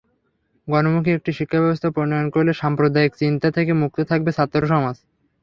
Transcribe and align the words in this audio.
গণমুখী 0.67 1.11
একটি 1.13 1.31
শিক্ষাব্যবস্থা 1.33 1.89
প্রণয়ন 1.95 2.27
করলে 2.29 2.51
সাম্প্রদায়িক 2.53 3.13
চিন্তা 3.15 3.47
থেকে 3.51 3.71
মুক্ত 3.81 3.99
থাকবে 4.09 4.31
ছাত্রসমাজ। 4.37 4.95